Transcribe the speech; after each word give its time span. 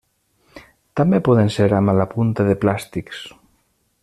També 1.01 1.19
poden 1.27 1.53
ser 1.57 1.69
amb 1.81 1.95
la 2.01 2.09
punta 2.17 2.49
de 2.51 2.59
plàstics. 2.65 3.25